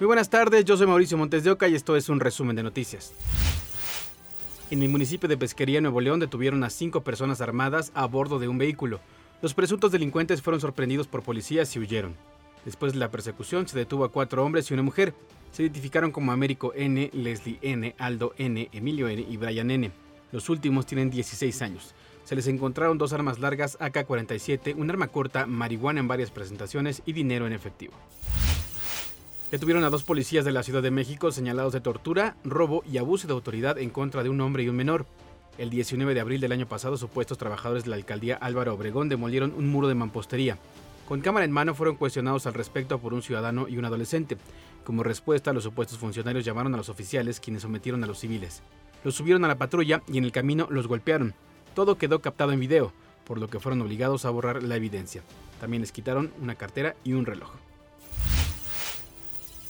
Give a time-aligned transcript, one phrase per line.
[0.00, 2.62] Muy buenas tardes, yo soy Mauricio Montes de Oca y esto es un resumen de
[2.62, 3.12] noticias.
[4.70, 8.46] En el municipio de Pesquería, Nuevo León, detuvieron a cinco personas armadas a bordo de
[8.46, 9.00] un vehículo.
[9.42, 12.14] Los presuntos delincuentes fueron sorprendidos por policías y huyeron.
[12.64, 15.14] Después de la persecución, se detuvo a cuatro hombres y una mujer.
[15.50, 19.26] Se identificaron como Américo N., Leslie N., Aldo N., Emilio N.
[19.28, 19.90] y Brian N.
[20.30, 21.92] Los últimos tienen 16 años.
[22.22, 27.14] Se les encontraron dos armas largas AK-47, un arma corta, marihuana en varias presentaciones y
[27.14, 27.94] dinero en efectivo.
[29.50, 33.26] Detuvieron a dos policías de la Ciudad de México señalados de tortura, robo y abuso
[33.26, 35.06] de autoridad en contra de un hombre y un menor.
[35.56, 39.54] El 19 de abril del año pasado, supuestos trabajadores de la alcaldía Álvaro Obregón demolieron
[39.56, 40.58] un muro de mampostería.
[41.08, 44.36] Con cámara en mano fueron cuestionados al respecto por un ciudadano y un adolescente.
[44.84, 48.60] Como respuesta, los supuestos funcionarios llamaron a los oficiales, quienes sometieron a los civiles.
[49.02, 51.32] Los subieron a la patrulla y en el camino los golpearon.
[51.74, 52.92] Todo quedó captado en video,
[53.24, 55.22] por lo que fueron obligados a borrar la evidencia.
[55.58, 57.50] También les quitaron una cartera y un reloj.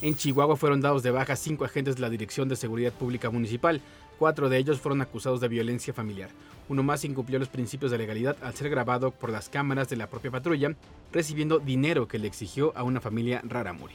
[0.00, 3.80] En Chihuahua fueron dados de baja cinco agentes de la Dirección de Seguridad Pública Municipal.
[4.16, 6.30] Cuatro de ellos fueron acusados de violencia familiar.
[6.68, 10.06] Uno más incumplió los principios de legalidad al ser grabado por las cámaras de la
[10.06, 10.76] propia patrulla,
[11.12, 13.94] recibiendo dinero que le exigió a una familia raramuri.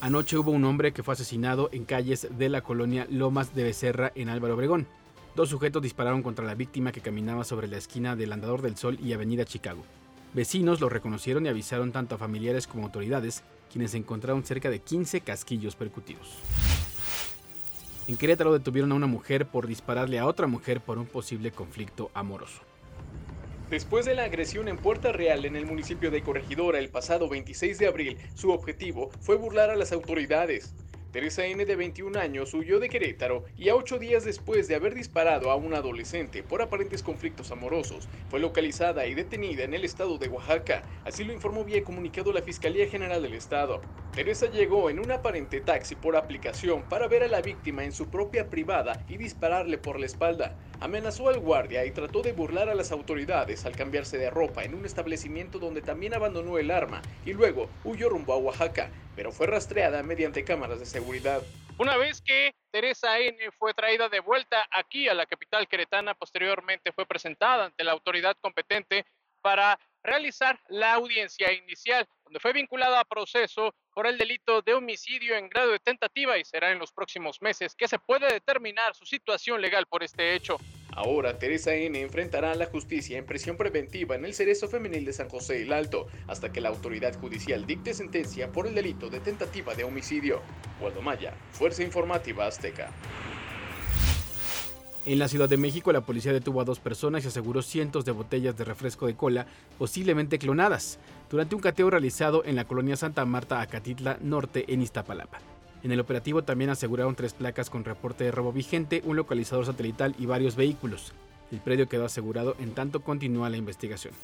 [0.00, 4.10] Anoche hubo un hombre que fue asesinado en calles de la colonia Lomas de Becerra
[4.16, 4.88] en Álvaro Obregón.
[5.36, 8.98] Dos sujetos dispararon contra la víctima que caminaba sobre la esquina del Andador del Sol
[9.00, 9.84] y Avenida Chicago.
[10.32, 15.22] Vecinos lo reconocieron y avisaron tanto a familiares como autoridades, quienes encontraron cerca de 15
[15.22, 16.38] casquillos percutidos.
[18.06, 22.10] En Querétaro detuvieron a una mujer por dispararle a otra mujer por un posible conflicto
[22.14, 22.62] amoroso.
[23.70, 27.78] Después de la agresión en Puerta Real en el municipio de Corregidora el pasado 26
[27.78, 30.74] de abril, su objetivo fue burlar a las autoridades.
[31.10, 31.64] Teresa N.
[31.64, 35.56] de 21 años huyó de Querétaro y a ocho días después de haber disparado a
[35.56, 40.84] un adolescente por aparentes conflictos amorosos, fue localizada y detenida en el estado de Oaxaca.
[41.04, 43.80] Así lo informó vía comunicado la Fiscalía General del Estado.
[44.14, 48.08] Teresa llegó en un aparente taxi por aplicación para ver a la víctima en su
[48.08, 50.56] propia privada y dispararle por la espalda.
[50.78, 54.74] Amenazó al guardia y trató de burlar a las autoridades al cambiarse de ropa en
[54.74, 59.46] un establecimiento donde también abandonó el arma y luego huyó rumbo a Oaxaca, pero fue
[59.46, 61.42] rastreada mediante cámaras de seguridad.
[61.78, 66.92] Una vez que Teresa N fue traída de vuelta aquí a la capital queretana, posteriormente
[66.92, 69.06] fue presentada ante la autoridad competente
[69.40, 75.36] para realizar la audiencia inicial, donde fue vinculada a proceso por el delito de homicidio
[75.36, 79.04] en grado de tentativa y será en los próximos meses que se puede determinar su
[79.04, 80.58] situación legal por este hecho.
[80.92, 85.12] Ahora Teresa N enfrentará a la justicia en prisión preventiva en el Cerezo Femenil de
[85.12, 89.20] San José el Alto hasta que la autoridad judicial dicte sentencia por el delito de
[89.20, 90.42] tentativa de homicidio.
[90.80, 92.90] Waldo Maya, Fuerza Informativa Azteca.
[95.06, 98.12] En la Ciudad de México, la policía detuvo a dos personas y aseguró cientos de
[98.12, 99.46] botellas de refresco de cola,
[99.78, 100.98] posiblemente clonadas,
[101.30, 105.38] durante un cateo realizado en la colonia Santa Marta, Acatitla Norte, en Iztapalapa.
[105.82, 110.14] En el operativo también aseguraron tres placas con reporte de robo vigente, un localizador satelital
[110.18, 111.12] y varios vehículos.
[111.50, 114.14] El predio quedó asegurado en tanto continúa la investigación.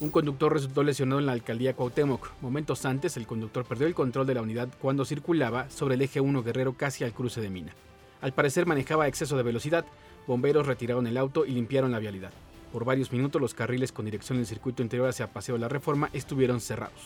[0.00, 2.30] Un conductor resultó lesionado en la alcaldía Cuauhtémoc.
[2.40, 6.20] Momentos antes, el conductor perdió el control de la unidad cuando circulaba sobre el eje
[6.20, 7.72] 1 Guerrero casi al cruce de Mina.
[8.20, 9.84] Al parecer manejaba exceso de velocidad.
[10.26, 12.32] Bomberos retiraron el auto y limpiaron la vialidad.
[12.72, 16.10] Por varios minutos los carriles con dirección del circuito interior hacia Paseo de la Reforma
[16.12, 17.00] estuvieron cerrados.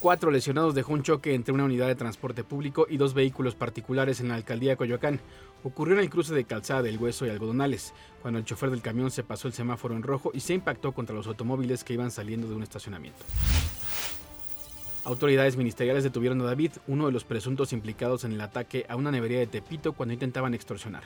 [0.00, 4.20] Cuatro lesionados dejó un choque entre una unidad de transporte público y dos vehículos particulares
[4.20, 5.18] en la alcaldía de Coyoacán.
[5.64, 7.92] Ocurrió en el cruce de Calzada del Hueso y Algodonales,
[8.22, 11.16] cuando el chofer del camión se pasó el semáforo en rojo y se impactó contra
[11.16, 13.18] los automóviles que iban saliendo de un estacionamiento.
[15.02, 19.10] Autoridades ministeriales detuvieron a David, uno de los presuntos implicados en el ataque a una
[19.10, 21.02] nevería de Tepito cuando intentaban extorsionar.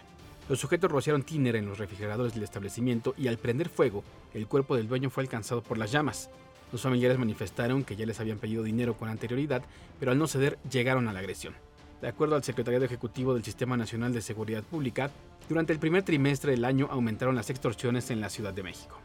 [0.50, 4.04] Los sujetos rociaron tiner en los refrigeradores del establecimiento y al prender fuego,
[4.34, 6.28] el cuerpo del dueño fue alcanzado por las llamas.
[6.72, 9.62] Los familiares manifestaron que ya les habían pedido dinero con anterioridad,
[10.00, 11.55] pero al no ceder llegaron a la agresión.
[12.00, 15.10] De acuerdo al secretariado ejecutivo del Sistema Nacional de Seguridad Pública,
[15.49, 18.97] durante el primer trimestre del año aumentaron las extorsiones en la Ciudad de México.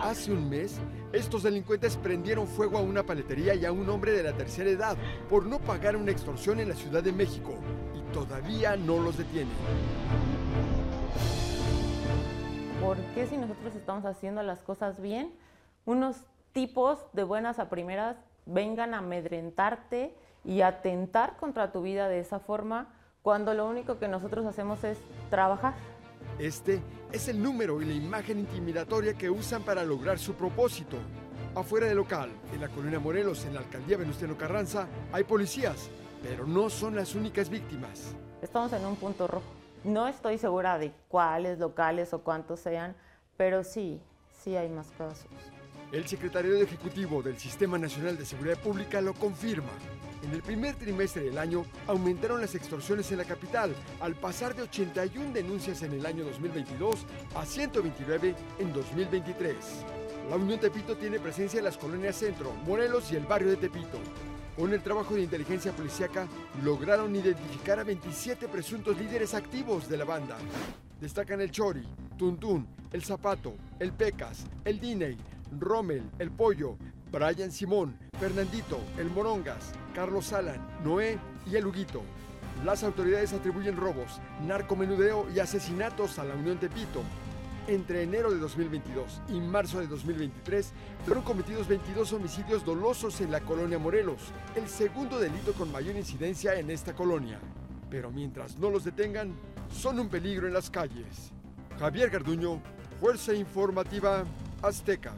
[0.00, 0.80] Hace un mes,
[1.12, 4.96] estos delincuentes prendieron fuego a una paletería y a un hombre de la tercera edad
[5.28, 7.54] por no pagar una extorsión en la Ciudad de México
[7.94, 9.54] y todavía no los detienen.
[12.82, 15.32] ¿Por qué si nosotros estamos haciendo las cosas bien,
[15.84, 16.16] unos
[16.52, 22.40] tipos de buenas a primeras vengan a amedrentarte y atentar contra tu vida de esa
[22.40, 22.92] forma
[23.22, 24.98] cuando lo único que nosotros hacemos es
[25.30, 25.74] trabajar?
[26.40, 26.82] Este
[27.12, 30.96] es el número y la imagen intimidatoria que usan para lograr su propósito.
[31.54, 35.88] Afuera del local, en la colonia Morelos, en la alcaldía Venustiano Carranza, hay policías,
[36.20, 38.16] pero no son las únicas víctimas.
[38.42, 39.61] Estamos en un punto rojo.
[39.84, 42.94] No estoy segura de cuáles locales o cuántos sean,
[43.36, 44.00] pero sí,
[44.42, 45.26] sí hay más casos.
[45.90, 49.72] El secretario ejecutivo del Sistema Nacional de Seguridad Pública lo confirma.
[50.22, 54.62] En el primer trimestre del año aumentaron las extorsiones en la capital, al pasar de
[54.62, 59.56] 81 denuncias en el año 2022 a 129 en 2023.
[60.30, 63.98] La Unión Tepito tiene presencia en las colonias Centro, Morelos y el barrio de Tepito.
[64.56, 66.28] Con el trabajo de inteligencia policíaca,
[66.62, 70.36] lograron identificar a 27 presuntos líderes activos de la banda.
[71.00, 71.82] Destacan el Chori,
[72.18, 75.16] Tuntún, el Zapato, el Pecas, el Diney,
[75.58, 76.76] Rommel, el Pollo,
[77.10, 81.18] Brian Simón, Fernandito, el Morongas, Carlos Alan, Noé
[81.50, 82.02] y el Huguito.
[82.62, 87.02] Las autoridades atribuyen robos, narcomenudeo y asesinatos a la Unión Tepito.
[87.68, 90.72] Entre enero de 2022 y marzo de 2023
[91.04, 94.20] fueron cometidos 22 homicidios dolosos en la colonia Morelos,
[94.56, 97.38] el segundo delito con mayor incidencia en esta colonia.
[97.88, 99.32] Pero mientras no los detengan,
[99.72, 101.30] son un peligro en las calles.
[101.78, 102.60] Javier Garduño,
[103.00, 104.24] Fuerza Informativa
[104.60, 105.12] Azteca.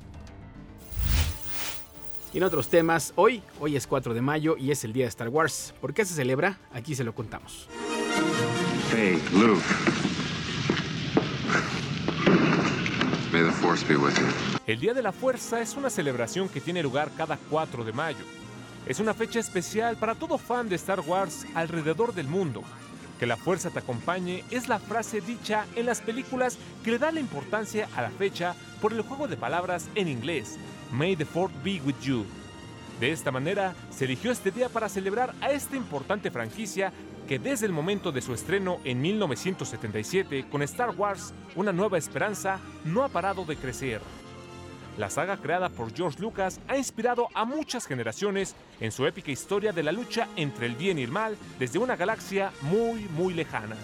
[2.34, 5.08] Y en otros temas, hoy, hoy es 4 de mayo y es el día de
[5.08, 5.72] Star Wars.
[5.80, 6.58] ¿Por qué se celebra?
[6.72, 7.68] Aquí se lo contamos.
[8.92, 10.03] Hey, Luke.
[13.34, 14.60] May the Force be with you.
[14.64, 18.24] El Día de la Fuerza es una celebración que tiene lugar cada 4 de mayo.
[18.86, 22.62] Es una fecha especial para todo fan de Star Wars alrededor del mundo.
[23.18, 27.10] Que la fuerza te acompañe es la frase dicha en las películas que le da
[27.10, 30.56] la importancia a la fecha por el juego de palabras en inglés,
[30.92, 32.24] May the Fourth be with you.
[33.00, 36.92] De esta manera, se eligió este día para celebrar a esta importante franquicia
[37.26, 42.58] que desde el momento de su estreno en 1977 con Star Wars, Una nueva esperanza,
[42.84, 44.00] no ha parado de crecer.
[44.98, 49.72] La saga creada por George Lucas ha inspirado a muchas generaciones en su épica historia
[49.72, 53.76] de la lucha entre el bien y el mal desde una galaxia muy, muy lejana.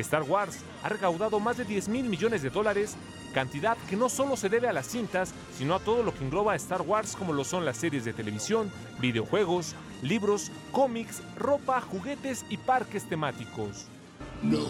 [0.00, 2.96] Star Wars ha recaudado más de 10 mil millones de dólares,
[3.32, 6.52] cantidad que no solo se debe a las cintas, sino a todo lo que engloba
[6.52, 8.70] a Star Wars como lo son las series de televisión,
[9.00, 13.86] videojuegos, libros, cómics, ropa, juguetes y parques temáticos.
[14.42, 14.66] No.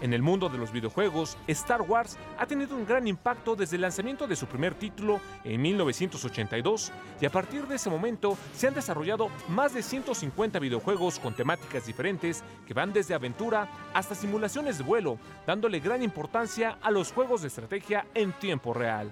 [0.00, 3.82] En el mundo de los videojuegos, Star Wars ha tenido un gran impacto desde el
[3.82, 8.74] lanzamiento de su primer título en 1982 y a partir de ese momento se han
[8.74, 14.84] desarrollado más de 150 videojuegos con temáticas diferentes que van desde aventura hasta simulaciones de
[14.84, 19.10] vuelo, dándole gran importancia a los juegos de estrategia en tiempo real.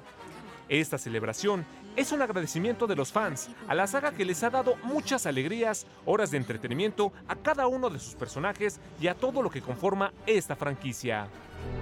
[0.70, 4.76] Esta celebración es un agradecimiento de los fans a la saga que les ha dado
[4.84, 9.50] muchas alegrías, horas de entretenimiento a cada uno de sus personajes y a todo lo
[9.50, 11.28] que conforma esta franquicia.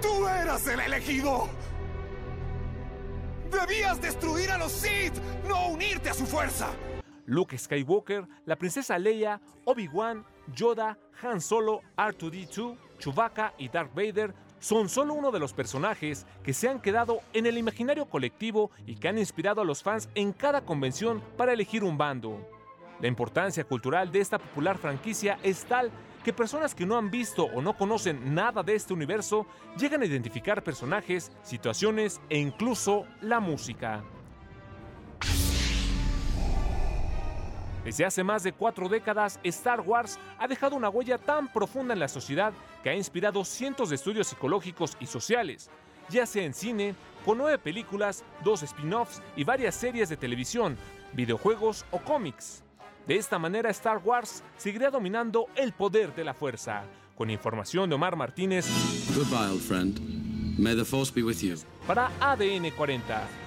[0.01, 1.47] ¡Tú eras el elegido!
[3.51, 5.13] ¡Debías destruir a los Sith,
[5.47, 6.69] no unirte a su fuerza!
[7.25, 14.89] Luke Skywalker, la princesa Leia, Obi-Wan, Yoda, Han Solo, R2D2, Chewbacca y Darth Vader son
[14.89, 19.07] solo uno de los personajes que se han quedado en el imaginario colectivo y que
[19.07, 22.39] han inspirado a los fans en cada convención para elegir un bando.
[22.99, 25.91] La importancia cultural de esta popular franquicia es tal
[26.23, 29.45] que personas que no han visto o no conocen nada de este universo
[29.77, 34.03] llegan a identificar personajes, situaciones e incluso la música.
[37.87, 42.01] Desde hace más de cuatro décadas, Star Wars ha dejado una huella tan profunda en
[42.01, 42.51] la sociedad
[42.83, 45.69] que ha inspirado cientos de estudios psicológicos y sociales,
[46.09, 50.75] ya sea en cine, con nueve películas, dos spin-offs y varias series de televisión,
[51.13, 52.61] videojuegos o cómics.
[53.07, 56.83] De esta manera, Star Wars seguirá dominando el poder de la fuerza.
[57.15, 58.67] Con información de Omar Martínez.
[59.15, 59.97] Goodbye, old friend.
[60.59, 61.55] May the force be with you.
[61.87, 63.46] Para ADN 40.